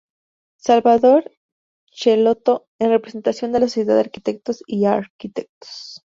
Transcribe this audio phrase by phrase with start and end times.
[0.57, 1.29] Salvador
[1.93, 5.13] Schelotto en representación de la Sociedad de Arquitectos y Arq.